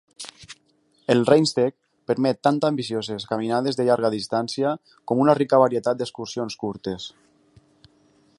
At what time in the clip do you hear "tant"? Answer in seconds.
2.47-2.57